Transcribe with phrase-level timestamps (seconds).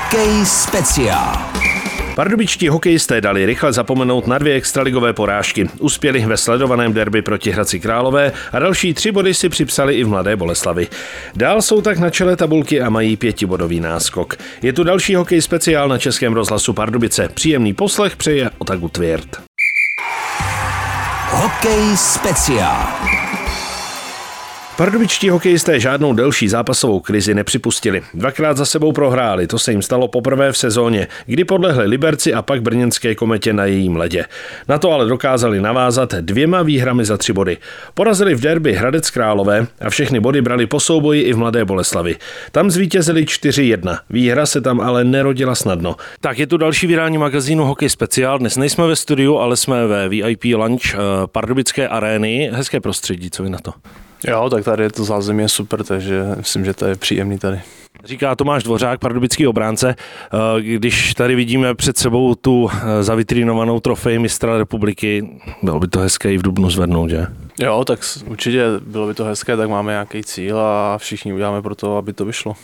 [0.00, 1.38] Hokej speciál.
[2.14, 5.68] Pardubičtí hokejisté dali rychle zapomenout na dvě extraligové porážky.
[5.78, 10.08] Uspěli ve sledovaném derby proti Hradci Králové a další tři body si připsali i v
[10.08, 10.88] Mladé Boleslavi.
[11.36, 14.36] Dál jsou tak na čele tabulky a mají pětibodový náskok.
[14.62, 17.28] Je tu další hokej speciál na Českém rozhlasu Pardubice.
[17.34, 19.40] Příjemný poslech přeje Otagu Tvěrt.
[21.30, 23.19] Hokej speciál.
[24.80, 28.02] Pardubičtí hokejisté žádnou delší zápasovou krizi nepřipustili.
[28.14, 32.42] Dvakrát za sebou prohráli, to se jim stalo poprvé v sezóně, kdy podlehli Liberci a
[32.42, 34.24] pak brněnské kometě na jejím ledě.
[34.68, 37.56] Na to ale dokázali navázat dvěma výhrami za tři body.
[37.94, 42.16] Porazili v derby Hradec Králové a všechny body brali po souboji i v Mladé Boleslavi.
[42.52, 43.98] Tam zvítězili 4-1.
[44.10, 45.96] Výhra se tam ale nerodila snadno.
[46.20, 48.38] Tak je tu další vydání magazínu Hokej Speciál.
[48.38, 52.50] Dnes nejsme ve studiu, ale jsme ve VIP Lunch eh, Pardubické arény.
[52.52, 53.72] Hezké prostředí, co vy na to?
[54.28, 57.60] Jo, tak tady to zázemí je super, takže myslím, že to je příjemný tady.
[58.04, 59.94] Říká Tomáš Dvořák, pardubický obránce.
[60.58, 66.00] Eh, když tady vidíme před sebou tu eh, zavitrínovanou trofej mistra republiky, bylo by to
[66.00, 67.26] hezké i v Dubnu zvednout, že?
[67.58, 71.74] Jo, tak určitě bylo by to hezké, tak máme nějaký cíl a všichni uděláme pro
[71.74, 72.54] to, aby to vyšlo.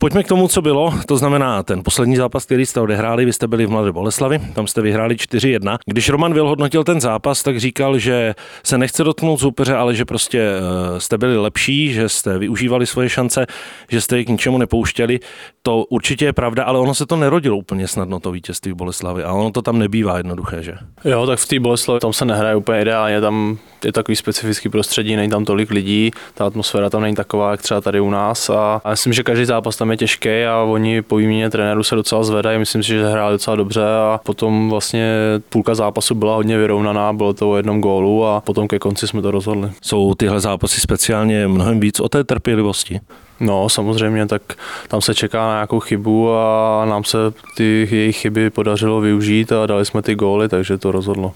[0.00, 3.46] Pojďme k tomu, co bylo, to znamená ten poslední zápas, který jste odehráli, vy jste
[3.46, 5.78] byli v Mladé Boleslavi, tam jste vyhráli 4-1.
[5.86, 8.34] Když Roman Vil hodnotil ten zápas, tak říkal, že
[8.64, 13.08] se nechce dotknout soupeře, ale že prostě eh, jste byli lepší, že jste využívali svoje
[13.08, 13.46] šance,
[13.90, 15.20] že jste je k ničemu nepouštěli.
[15.62, 19.24] To určitě je pravda, ale ono se to nerodilo úplně snadno, to vítězství v Boleslavi,
[19.24, 20.74] a ono to tam nebývá jednoduché, že?
[21.04, 25.16] Jo, tak v té Boleslavi tam se nehraje úplně ideálně, tam je takový specifický prostředí,
[25.16, 28.80] není tam tolik lidí, ta atmosféra tam není taková, jak třeba tady u nás a,
[28.84, 32.24] a myslím, že každý zápas tam je těžký a oni po výměně trenéru se docela
[32.24, 35.14] zvedají, myslím si, že hráli docela dobře a potom vlastně
[35.48, 39.22] půlka zápasu byla hodně vyrovnaná, bylo to o jednom gólu a potom ke konci jsme
[39.22, 39.70] to rozhodli.
[39.82, 43.00] Jsou tyhle zápasy speciálně mnohem víc o té trpělivosti?
[43.40, 44.42] No, samozřejmě, tak
[44.88, 47.18] tam se čeká na nějakou chybu a nám se
[47.56, 51.32] ty jejich chyby podařilo využít a dali jsme ty góly, takže to rozhodlo.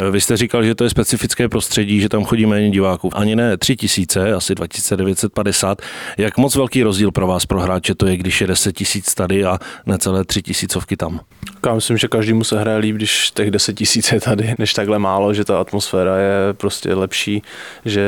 [0.00, 3.10] Eh, vy jste říkal, že to je specifické prostředí, že tam chodí méně diváků.
[3.16, 5.82] Ani ne 3000, asi 2950.
[6.18, 9.44] Jak moc velký rozdíl pro vás, pro hráče, to je, když je 10 tisíc tady
[9.44, 11.20] a necelé 3 tisícovky tam?
[11.66, 14.74] Já myslím, že každý mu se hraje líp, když těch 10 tisíc je tady, než
[14.74, 17.42] takhle málo, že ta atmosféra je prostě lepší,
[17.84, 18.04] že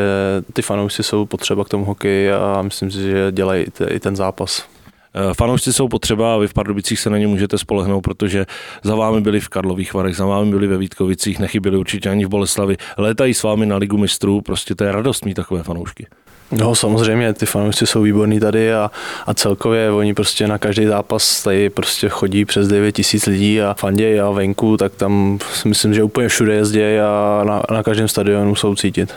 [0.52, 4.75] ty fanoušci jsou potřeba k tomu hokeji a myslím si, že dělají i ten zápas.
[5.16, 8.46] Eh, fanoušci jsou potřeba a vy v Pardubicích se na ně můžete spolehnout, protože
[8.82, 12.28] za vámi byli v Karlových Varech, za vámi byli ve Vítkovicích, nechyběli určitě ani v
[12.28, 12.76] Boleslavi.
[12.98, 16.06] Létají s vámi na Ligu mistrů, prostě to je radost mít takové fanoušky.
[16.52, 18.90] No samozřejmě, ty fanoušci jsou výborní tady a,
[19.26, 23.74] a celkově oni prostě na každý zápas tady prostě chodí přes 9 tisíc lidí a
[23.74, 28.54] fandějí a venku, tak tam myslím, že úplně všude jezdí a na, na každém stadionu
[28.54, 29.14] jsou cítit.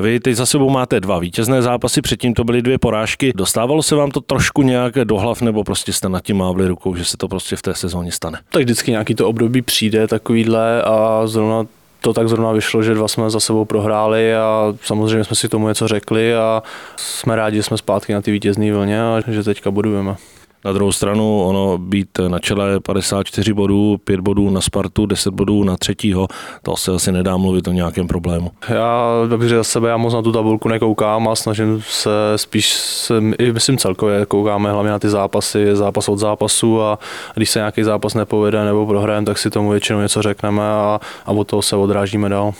[0.00, 3.32] Vy teď za sebou máte dva vítězné zápasy, předtím to byly dvě porážky.
[3.36, 6.94] Dostávalo se vám to trošku nějak do hlav, nebo prostě jste nad tím mávli rukou,
[6.94, 8.38] že se to prostě v té sezóně stane?
[8.50, 11.66] Tak vždycky nějaký to období přijde takovýhle a zrovna
[12.00, 15.68] to tak zrovna vyšlo, že dva jsme za sebou prohráli a samozřejmě jsme si tomu
[15.68, 16.62] něco řekli a
[16.96, 20.16] jsme rádi, že jsme zpátky na ty vítězné vlně a že teďka budujeme.
[20.64, 25.64] Na druhou stranu, ono být na čele 54 bodů, 5 bodů na Spartu, 10 bodů
[25.64, 26.28] na třetího,
[26.62, 28.50] to se asi nedá mluvit o nějakém problému.
[28.68, 33.14] Já dobře za sebe, já moc na tu tabulku nekoukám a snažím se spíš, se,
[33.38, 36.98] i myslím celkově, koukáme hlavně na ty zápasy, zápas od zápasu a
[37.34, 41.32] když se nějaký zápas nepovede nebo prohrajeme, tak si tomu většinou něco řekneme a, a
[41.32, 42.52] od toho se odrážíme dál.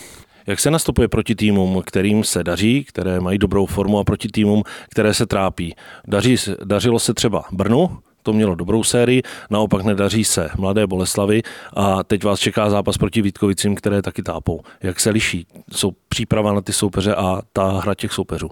[0.51, 4.63] Jak se nastupuje proti týmům, kterým se daří, které mají dobrou formu a proti týmům,
[4.91, 5.75] které se trápí?
[6.07, 11.43] Daří, dařilo se třeba Brnu, to mělo dobrou sérii, naopak nedaří se Mladé Boleslavy
[11.77, 14.61] a teď vás čeká zápas proti Vítkovicím, které taky tápou.
[14.83, 15.47] Jak se liší?
[15.73, 18.51] Jsou příprava na ty soupeře a ta hra těch soupeřů?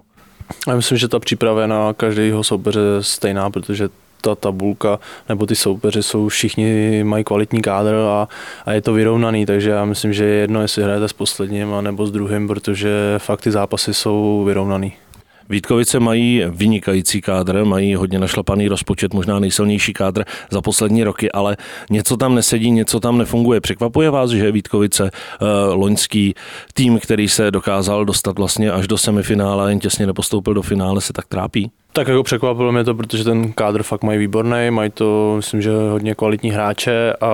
[0.69, 3.89] Já myslím, že ta příprava je na každého soupeře stejná, protože
[4.21, 4.99] ta tabulka
[5.29, 8.29] nebo ty soupeři jsou všichni mají kvalitní kádr a,
[8.67, 11.81] a je to vyrovnaný, takže já myslím, že je jedno, jestli hrajete s posledním a
[11.81, 14.93] nebo s druhým, protože fakt ty zápasy jsou vyrovnaný.
[15.51, 21.57] Vítkovice mají vynikající kádr, mají hodně našlapaný rozpočet, možná nejsilnější kádr za poslední roky, ale
[21.91, 23.61] něco tam nesedí, něco tam nefunguje.
[23.61, 25.45] Překvapuje vás, že Vítkovice, eh,
[25.75, 26.35] loňský
[26.75, 31.13] tým, který se dokázal dostat vlastně až do semifinále, jen těsně nepostoupil do finále, se
[31.13, 31.71] tak trápí?
[31.93, 35.71] Tak jako překvapilo mě to, protože ten kádr fakt mají výborný, mají to, myslím, že
[35.71, 37.31] hodně kvalitní hráče a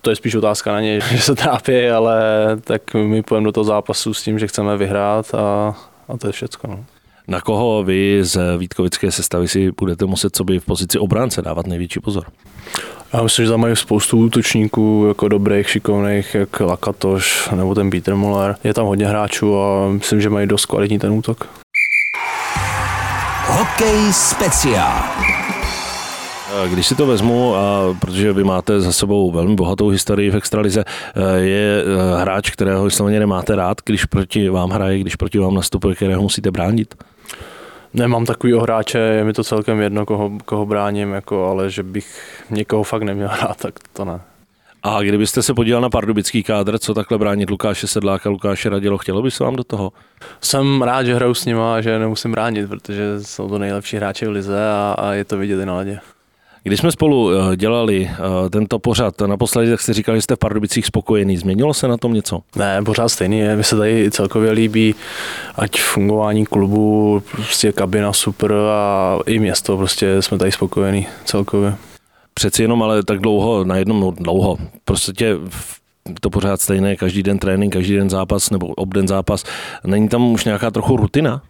[0.00, 2.20] to je spíš otázka na ně, že se trápí, ale
[2.64, 5.76] tak my půjdeme do toho zápasu s tím, že chceme vyhrát a,
[6.08, 6.70] a to je všechno.
[6.70, 6.84] No.
[7.28, 12.00] Na koho vy z Vítkovické sestavy si budete muset sobě v pozici obránce dávat největší
[12.00, 12.24] pozor?
[13.12, 18.16] Já myslím, že tam mají spoustu útočníků, jako dobrých, šikovných, jak Lakatoš nebo ten Peter
[18.16, 18.56] Muller.
[18.64, 21.48] Je tam hodně hráčů a myslím, že mají dost kvalitní ten útok.
[23.46, 25.02] Hokej speciál.
[26.68, 30.84] Když si to vezmu, a protože vy máte za sebou velmi bohatou historii v extralize,
[31.36, 31.84] je
[32.20, 36.50] hráč, kterého vysloveně nemáte rád, když proti vám hraje, když proti vám nastupuje, kterého musíte
[36.50, 36.94] bránit?
[37.94, 42.42] Nemám takovýho hráče, je mi to celkem jedno, koho, koho bráním, jako, ale že bych
[42.50, 44.20] někoho fakt neměl rád, tak to ne.
[44.82, 49.22] A kdybyste se podíval na pardubický kádr, co takhle bránit Lukáše Sedláka, Lukáše Radilo, chtělo
[49.22, 49.92] by se vám do toho?
[50.40, 54.26] Jsem rád, že hraju s nima a že nemusím bránit, protože jsou to nejlepší hráči
[54.26, 56.00] v lize a, a je to vidět i na ledě.
[56.66, 60.38] Když jsme spolu eh, dělali eh, tento pořad, naposledy tak jste říkali, že jste v
[60.38, 61.36] Pardubicích spokojený.
[61.36, 62.40] Změnilo se na tom něco?
[62.56, 63.56] Ne, pořád stejný je.
[63.56, 64.94] Mi se tady celkově líbí,
[65.54, 71.74] ať fungování klubu, prostě kabina super a i město, prostě jsme tady spokojení celkově.
[72.34, 75.36] Přeci jenom ale tak dlouho, na jednom no, dlouho, prostě
[76.20, 79.44] to pořád stejné, každý den trénink, každý den zápas nebo obden zápas.
[79.84, 81.42] Není tam už nějaká trochu rutina?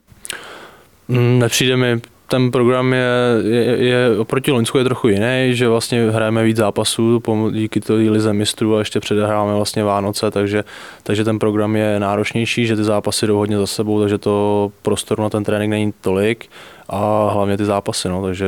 [1.08, 3.06] Mm, nepřijde mi, ten program je,
[3.44, 8.32] je, je oproti Loňsku je trochu jiný, že vlastně hrajeme víc zápasů díky té lize
[8.32, 10.64] mistrů a ještě předehráme vlastně Vánoce, takže,
[11.02, 15.22] takže ten program je náročnější, že ty zápasy jdou hodně za sebou, takže to prostoru
[15.22, 16.46] na ten trénink není tolik
[16.88, 18.46] a hlavně ty zápasy, no, takže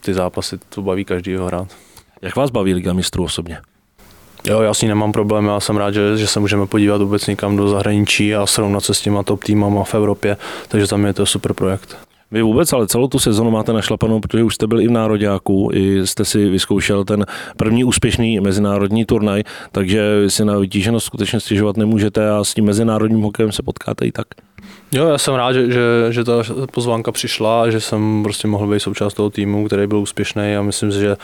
[0.00, 1.68] ty zápasy to baví každýho hrát.
[2.22, 3.58] Jak vás baví Liga mistrů osobně?
[4.44, 7.26] Jo, já s ní nemám problém, já jsem rád, že, že se můžeme podívat vůbec
[7.26, 10.36] někam do zahraničí a srovnat se s těma top týmama v Evropě,
[10.68, 12.05] takže tam je to super projekt.
[12.30, 15.70] Vy vůbec, ale celou tu sezonu máte našlapanou, protože už jste byl i v Nároďáku,
[15.72, 17.26] i jste si vyzkoušel ten
[17.56, 19.42] první úspěšný mezinárodní turnaj,
[19.72, 24.12] takže si na vytíženost skutečně stěžovat nemůžete a s tím mezinárodním hokejem se potkáte i
[24.12, 24.26] tak.
[24.92, 25.80] Jo, já jsem rád, že, že,
[26.10, 26.42] že ta
[26.72, 30.62] pozvánka přišla a že jsem prostě mohl být součást toho týmu, který byl úspěšný a
[30.62, 31.16] myslím si, že,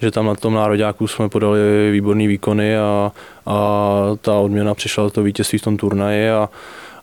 [0.00, 1.60] že tam na tom nároďáku jsme podali
[1.92, 3.12] výborné výkony a,
[3.46, 6.48] a ta odměna přišla to vítězství v tom turnaji a,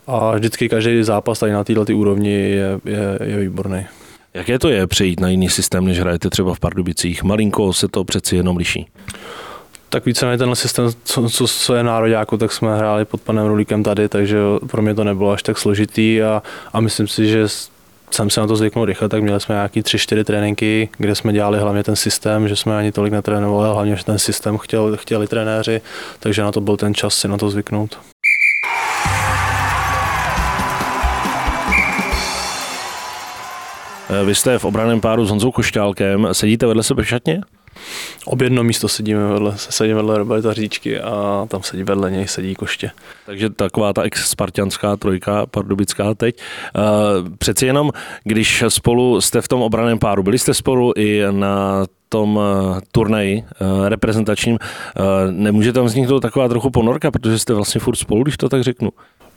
[0.08, 3.86] a vždycky každý zápas tady na této úrovni je, je, je výborný.
[4.34, 7.22] Jaké to je přejít na jiný systém, než hrajete třeba v Pardubicích?
[7.22, 8.86] Malinko se to přeci jenom liší.
[9.88, 13.82] Tak více tenhle systém, co, co, co je nároďáku, tak jsme hráli pod panem Rulíkem
[13.82, 17.48] tady, takže pro mě to nebylo až tak složitý a, a myslím si, že
[18.10, 21.32] jsem se na to zvyknul rychle, tak měli jsme nějaký tři, čtyři tréninky, kde jsme
[21.32, 25.26] dělali hlavně ten systém, že jsme ani tolik netrénovali, hlavně, že ten systém chtěl, chtěli
[25.26, 25.80] trenéři,
[26.20, 27.98] takže na to byl ten čas si na to zvyknout.
[34.24, 37.40] Vy jste v obraném páru s Honzou Košťálkem, sedíte vedle sebe v šatně?
[38.24, 42.54] Ob jedno místo sedíme vedle, sedíme vedle Roberta Říčky a tam sedí vedle něj sedí
[42.54, 42.90] Koště.
[43.26, 46.36] Takže taková ta ex-spartianská trojka pardubická teď.
[46.76, 47.90] Uh, přeci jenom,
[48.24, 52.42] když spolu jste v tom obraném páru, byli jste spolu i na tom uh,
[52.92, 53.44] turnaji
[53.88, 54.58] reprezentačním,
[55.30, 58.90] nemůže tam vzniknout taková trochu ponorka, protože jste vlastně furt spolu, když to tak řeknu?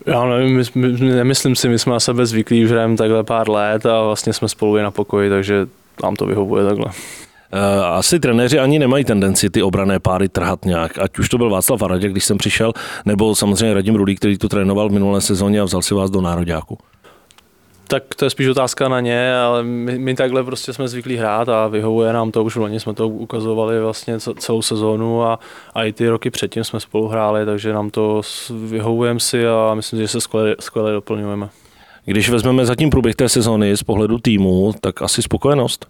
[0.06, 3.50] Já nevím, my, my, nemyslím si, my jsme na sebe zvyklí, už hrajeme takhle pár
[3.50, 5.68] let a vlastně jsme spolu i na pokoji, takže
[6.04, 6.86] nám to vyhovuje takhle.
[7.54, 11.50] Eh, asi trenéři ani nemají tendenci ty obrané páry trhat nějak, ať už to byl
[11.50, 12.74] Václav Aradě, když jsem přišel,
[13.06, 16.22] nebo samozřejmě Radim Rudý, který tu trénoval v minulé sezóně a vzal si vás do
[16.22, 16.78] nároďáku.
[17.92, 21.50] Tak to je spíš otázka na ně, ale my, my takhle prostě jsme zvyklí hrát
[21.50, 25.40] a vyhovuje nám to, už v loni jsme to ukazovali vlastně celou sezónu a,
[25.74, 28.22] a i ty roky předtím jsme spolu hráli, takže nám to
[28.68, 31.50] vyhovujeme si a myslím, že se skvěle, skvěle doplňujeme.
[32.06, 35.86] Když vezmeme zatím průběh té sezóny z pohledu týmu, tak asi spokojenost?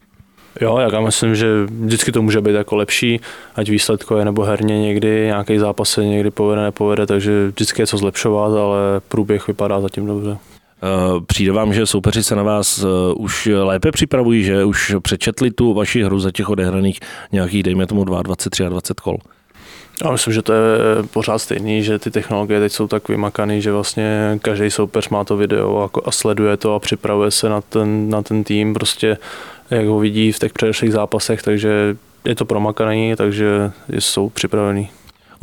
[0.62, 3.20] Jo, já myslím, že vždycky to může být jako lepší,
[3.56, 7.98] ať výsledkově nebo herně někdy, nějaký zápas se někdy povede, nepovede, takže vždycky je co
[7.98, 10.38] zlepšovat, ale průběh vypadá zatím dobře.
[10.84, 15.52] Eh, přijde vám, že soupeři se na vás eh, už lépe připravují, že už přečetli
[15.52, 17.00] tu vaši hru za těch odehraných
[17.32, 19.18] nějakých, dejme tomu 22, 23 kol?
[20.04, 20.60] Já myslím, že to je
[21.14, 25.38] pořád stejný, že ty technologie teď jsou tak vymakaný, že vlastně každý soupeř má to
[25.38, 29.18] video a sleduje to a připravuje se na ten, na ten tým, prostě
[29.70, 31.96] jak ho vidí v těch předešlých zápasech, takže
[32.26, 34.90] je to promakaný, takže jsou připravený.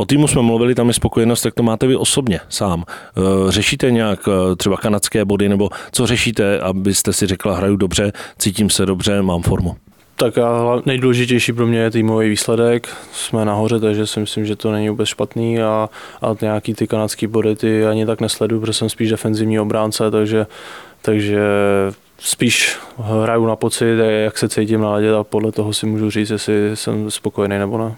[0.01, 2.85] O týmu jsme mluvili, tam je spokojenost, tak to máte vy osobně sám.
[2.89, 8.13] Eh, řešíte nějak eh, třeba kanadské body, nebo co řešíte, abyste si řekla, hraju dobře,
[8.39, 9.77] cítím se dobře, mám formu?
[10.17, 12.89] Tak já, nejdůležitější pro mě je týmový výsledek.
[13.13, 15.89] Jsme nahoře, takže si myslím, že to není vůbec špatný a,
[16.23, 20.47] a nějaký ty kanadské body ty ani tak nesleduju, protože jsem spíš defenzivní obránce, takže,
[21.03, 21.41] takže
[22.19, 26.31] spíš hraju na pocit, jak se cítím na ledě a podle toho si můžu říct,
[26.31, 27.97] jestli jsem spokojený nebo ne.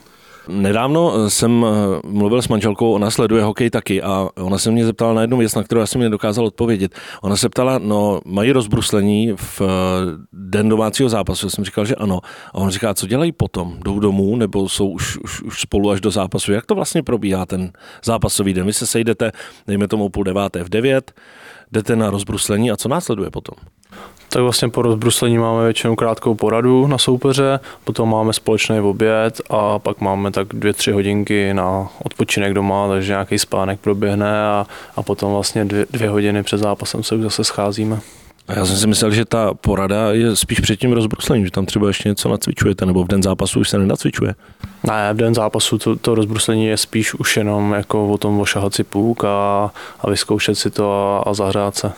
[0.49, 5.13] Nedávno jsem eh, mluvil s manželkou, ona sleduje hokej taky a ona se mě zeptala
[5.13, 6.95] na jednu věc, na kterou já jsem nedokázal odpovědět.
[7.23, 9.67] Ona se ptala, no mají rozbruslení v eh,
[10.33, 11.47] den domácího zápasu.
[11.47, 12.21] Já jsem říkal, že ano.
[12.47, 13.77] A on říká, co dělají potom?
[13.85, 16.53] Jdou domů nebo jsou už, už, už spolu až do zápasu?
[16.53, 17.73] Jak to vlastně probíhá ten
[18.05, 18.67] zápasový den?
[18.67, 19.33] Vy se sejdete,
[19.67, 21.13] dejme tomu půl deváté v devět,
[21.73, 23.55] jdete na rozbruslení a co následuje potom?
[24.33, 29.79] Tak vlastně po rozbruslení máme většinou krátkou poradu na soupeře, potom máme společný oběd a
[29.79, 35.03] pak máme tak dvě, tři hodinky na odpočinek doma, takže nějaký spánek proběhne a, a
[35.03, 38.01] potom vlastně dvě, dvě hodiny před zápasem se už zase scházíme.
[38.49, 41.67] A já jsem si myslel, že ta porada je spíš před tím rozbruslením, že tam
[41.67, 44.35] třeba ještě něco nacvičujete, nebo v den zápasu už se nenacvičuje.
[44.85, 48.75] Ne, v den zápasu to, to rozbruslení je spíš už jenom jako o tom ošahat
[48.75, 49.71] si půk a,
[50.01, 51.93] a vyzkoušet si to a, a zahrát se.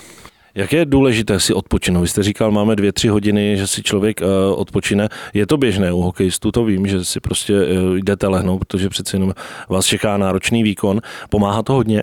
[0.55, 2.03] Jak je důležité si odpočinout?
[2.03, 5.09] Vy jste říkal, máme dvě, tři hodiny, že si člověk uh, odpočine.
[5.35, 9.17] Je to běžné u hokejistů, to vím, že si prostě uh, jdete lehnout, protože přece
[9.17, 9.33] jenom
[9.69, 11.01] vás čeká náročný výkon.
[11.31, 12.03] Pomáhá to hodně?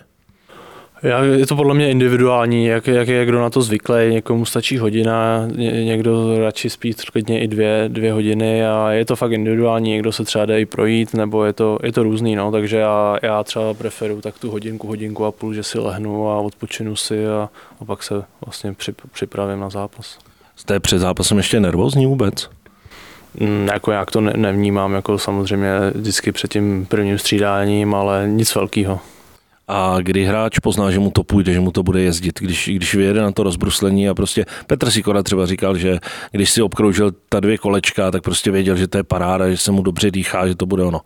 [1.03, 3.96] Já, je to podle mě individuální, jak, jak je kdo na to zvyklý.
[4.10, 9.15] Někomu stačí hodina, ně, někdo radši spí klidně i dvě, dvě hodiny a je to
[9.15, 9.89] fakt individuální.
[9.91, 12.36] Někdo se třeba jde i projít, nebo je to, je to různý.
[12.36, 12.51] No.
[12.51, 16.39] Takže já, já třeba preferuji tak tu hodinku, hodinku a půl, že si lehnu a
[16.39, 17.50] odpočinu si a,
[17.82, 18.75] a pak se vlastně
[19.12, 20.18] připravím na zápas.
[20.56, 22.50] Jste před zápasem ještě nervózní vůbec?
[23.39, 28.56] Mm, jako jak to ne, nevnímám, jako samozřejmě vždycky před tím prvním střídáním, ale nic
[28.56, 29.00] velkého.
[29.71, 32.95] A kdy hráč pozná, že mu to půjde, že mu to bude jezdit, když, když
[32.95, 35.99] vyjede na to rozbruslení a prostě Petr Sikora třeba říkal, že
[36.31, 39.71] když si obkroužil ta dvě kolečka, tak prostě věděl, že to je paráda, že se
[39.71, 41.01] mu dobře dýchá, že to bude ono.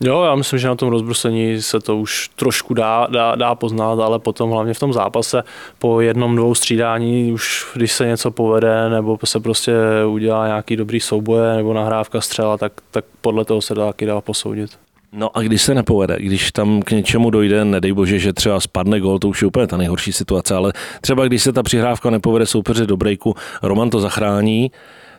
[0.00, 4.00] Jo, já myslím, že na tom rozbruslení se to už trošku dá, dá, dá poznat,
[4.00, 5.44] ale potom hlavně v tom zápase
[5.78, 9.72] po jednom, dvou střídání, už když se něco povede, nebo se prostě
[10.08, 14.20] udělá nějaký dobrý souboje, nebo nahrávka střela, tak, tak podle toho se dá taky dá
[14.20, 14.70] posoudit.
[15.12, 19.00] No a když se nepovede, když tam k něčemu dojde, nedej bože, že třeba spadne
[19.00, 22.46] gol, to už je úplně ta nejhorší situace, ale třeba když se ta přihrávka nepovede
[22.46, 24.70] soupeře do breaku, Roman to zachrání,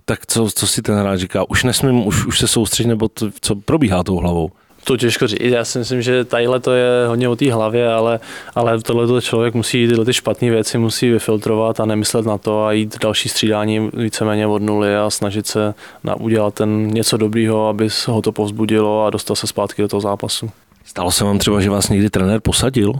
[0.05, 1.49] tak co, co si ten hráč říká?
[1.49, 4.49] Už nesmím, už, už se soustředit, nebo to, co probíhá tou hlavou?
[4.83, 5.39] To těžko říct.
[5.41, 8.19] Já si myslím, že tadyhle to je hodně o té hlavě, ale,
[8.55, 12.71] ale tohle člověk musí tyhle ty špatné věci musí vyfiltrovat a nemyslet na to a
[12.71, 15.73] jít další střídání víceméně od nuly a snažit se
[16.03, 20.01] na, udělat ten něco dobrýho, aby ho to povzbudilo a dostal se zpátky do toho
[20.01, 20.49] zápasu.
[20.85, 22.93] Stalo se vám třeba, že vás někdy trenér posadil?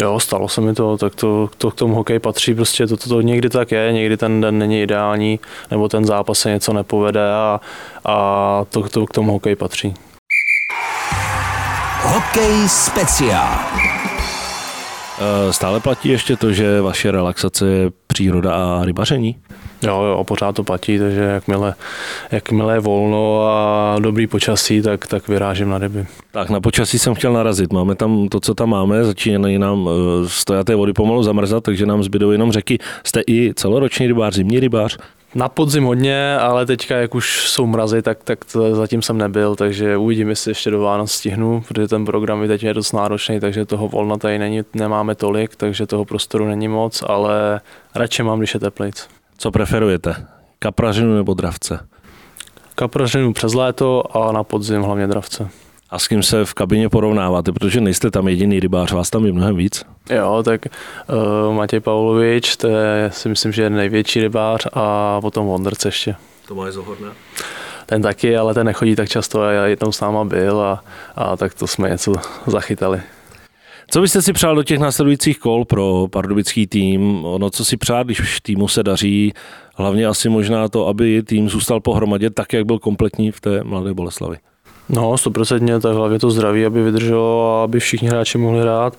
[0.00, 3.08] Jo, stalo se mi to, tak to, to k tomu hokej patří, prostě to, to,
[3.08, 7.32] to někdy tak je, někdy ten den není ideální, nebo ten zápas se něco nepovede
[7.32, 7.60] a,
[8.04, 9.94] a to, to k tomu hokej patří.
[12.12, 13.58] Hokej speciál.
[15.18, 19.36] Eh, stále platí ještě to, že vaše relaxace je příroda a rybaření?
[19.82, 21.74] Jo, jo, pořád to platí, takže jakmile,
[22.30, 26.06] jakmile je volno a dobrý počasí, tak, tak vyrážím na ryby.
[26.30, 27.72] Tak na počasí jsem chtěl narazit.
[27.72, 32.02] Máme tam to, co tam máme, začínají nám eh, stojaté vody pomalu zamrzat, takže nám
[32.02, 32.78] zbydou jenom řeky.
[33.04, 34.98] Jste i celoroční rybář, zimní rybář?
[35.34, 39.56] Na podzim hodně, ale teďka, jak už jsou mrazy, tak, tak to zatím jsem nebyl,
[39.56, 43.40] takže uvidím, jestli ještě do Vánoc stihnu, protože ten program je teď je dost náročný,
[43.40, 47.60] takže toho volna tady není, nemáme tolik, takže toho prostoru není moc, ale
[47.94, 49.08] radši mám, když je teplejc.
[49.38, 50.26] Co preferujete?
[50.58, 51.86] Kapražinu nebo dravce?
[52.74, 55.48] Kapražinu přes léto a na podzim hlavně dravce.
[55.92, 59.32] A s kým se v kabině porovnáváte, protože nejste tam jediný rybář, vás tam je
[59.32, 59.84] mnohem víc?
[60.10, 60.66] Jo, tak
[61.46, 66.14] uh, Matěj Pavlovič, to je si myslím, že je největší rybář a potom Wondrc ještě.
[66.48, 67.08] To má je zohodné.
[67.86, 70.84] Ten taky, ale ten nechodí tak často a já jednou s náma byl a,
[71.16, 72.12] a tak to jsme něco
[72.46, 73.00] zachytali.
[73.90, 77.24] Co byste si přál do těch následujících kol pro pardubický tým?
[77.24, 79.32] Ono, co si přát, když týmu se daří,
[79.74, 83.94] hlavně asi možná to, aby tým zůstal pohromadě tak, jak byl kompletní v té Mladé
[83.94, 84.36] Boleslavi.
[84.92, 88.98] No, stoprocentně, tak hlavně to zdraví, aby vydrželo a aby všichni hráči mohli hrát.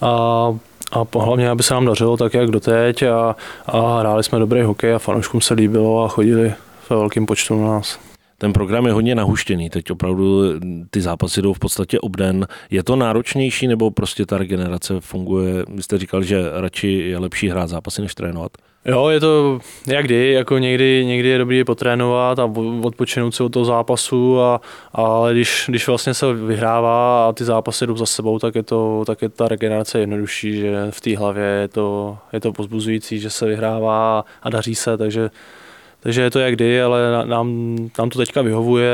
[0.00, 0.08] A,
[0.92, 4.94] a hlavně, aby se nám dařilo tak, jak doteď a, a hráli jsme dobrý hokej
[4.94, 6.54] a fanouškům se líbilo a chodili
[6.90, 7.98] ve velkým počtu na nás.
[8.38, 10.42] Ten program je hodně nahuštěný, teď opravdu
[10.90, 12.46] ty zápasy jdou v podstatě obden.
[12.70, 15.64] Je to náročnější nebo prostě ta regenerace funguje?
[15.68, 18.52] Vy jste říkal, že radši je lepší hrát zápasy, než trénovat.
[18.86, 22.50] Jo, je to jak kdy, jako někdy, někdy je dobré potrénovat a
[22.82, 24.60] odpočinout si od toho zápasu, a,
[24.92, 29.04] ale když, když vlastně se vyhrává a ty zápasy jdou za sebou, tak je, to,
[29.06, 33.30] tak je ta regenerace jednodušší, že v té hlavě je to, je to pozbuzující, že
[33.30, 35.30] se vyhrává a daří se, takže
[36.00, 38.90] takže je to jak kdy, ale nám, nám to teďka vyhovuje,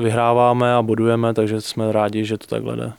[0.00, 2.92] vyhráváme a bodujeme, takže jsme rádi, že to takhle jde.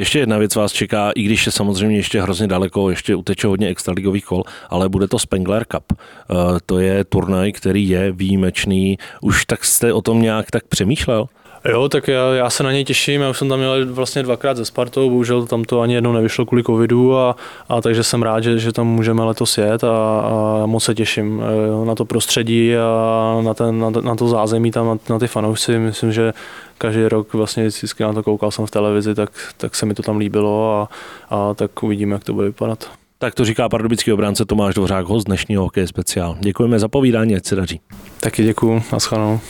[0.00, 3.68] Ještě jedna věc vás čeká, i když je samozřejmě ještě hrozně daleko, ještě uteče hodně
[3.68, 5.92] extraligových kol, ale bude to Spengler Cup.
[5.92, 6.34] Eh,
[6.66, 8.98] to je turnaj, který je výjimečný.
[9.20, 11.26] Už tak jste o tom nějak tak přemýšlel?
[11.64, 14.56] Jo, tak já, já se na něj těším, já už jsem tam měl vlastně dvakrát
[14.56, 17.36] ze Spartou, bohužel tam to ani jednou nevyšlo kvůli covidu a,
[17.68, 21.42] a takže jsem rád, že, že tam můžeme letos jet a, a moc se těším
[21.42, 25.26] eh, na to prostředí a na, ten, na, na to zázemí tam, na, na ty
[25.26, 26.32] fanoušci, myslím, že
[26.78, 30.02] každý rok vlastně vždycky na to koukal jsem v televizi, tak, tak se mi to
[30.02, 30.88] tam líbilo a,
[31.36, 32.90] a tak uvidíme, jak to bude vypadat.
[33.18, 36.36] Tak to říká pardubický obránce Tomáš Dvořák, host dnešního hokej speciál.
[36.40, 37.80] Děkujeme za povídání, ať se daří.
[38.20, 39.40] Taky děkuju, naschledanou.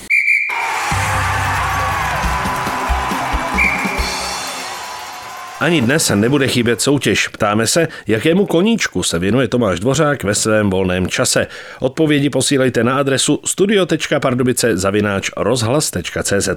[5.61, 7.29] Ani dnes se nebude chybět soutěž.
[7.29, 11.47] Ptáme se, jakému koníčku se věnuje Tomáš Dvořák ve svém volném čase.
[11.81, 16.49] Odpovědi posílejte na adresu studio.pardubice zavináč rozhlas.cz.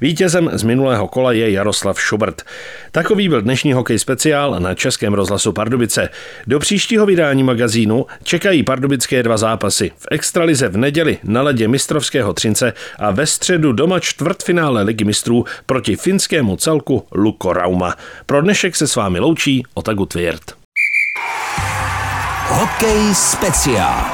[0.00, 2.42] Vítězem z minulého kola je Jaroslav Šubert.
[2.92, 6.08] Takový byl dnešní hokej speciál na Českém rozhlasu Pardubice.
[6.46, 9.90] Do příštího vydání magazínu čekají pardubické dva zápasy.
[9.98, 15.44] V extralize v neděli na ledě mistrovského Třince a ve středu doma čtvrtfinále ligy mistrů
[15.66, 17.94] proti finskému celku Luko Rauma.
[18.26, 20.52] Pro dnešek se s vámi loučí Otagu Tvěrt.
[22.48, 24.04] Hokej speciál.